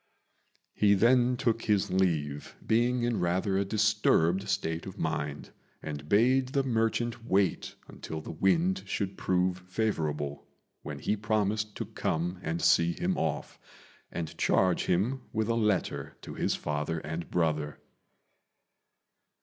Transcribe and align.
He 0.73 0.95
then 0.95 1.37
took 1.37 1.65
his 1.65 1.91
leave, 1.91 2.55
being 2.65 3.03
in 3.03 3.19
rather 3.19 3.55
a 3.55 3.63
disturbed 3.63 4.49
state 4.49 4.87
of 4.87 4.97
mind, 4.97 5.51
and 5.79 6.09
bade 6.09 6.47
the 6.47 6.63
merchant 6.63 7.23
wait 7.23 7.75
until 7.87 8.19
the 8.19 8.31
wind 8.31 8.81
should 8.87 9.15
prove 9.15 9.59
favourable, 9.67 10.47
when 10.81 10.97
he 10.97 11.15
promised 11.15 11.75
to 11.75 11.85
come 11.85 12.39
and 12.41 12.63
see 12.63 12.93
him 12.93 13.15
off, 13.15 13.59
and 14.11 14.35
charge 14.39 14.85
him 14.87 15.21
with 15.31 15.49
a 15.49 15.53
letter 15.53 16.17
to 16.23 16.33
his 16.33 16.55
father 16.55 16.97
and 17.01 17.29
brother. 17.29 17.77